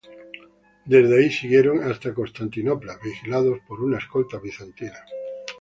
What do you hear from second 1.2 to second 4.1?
siguieron hasta Constantinopla vigilados por una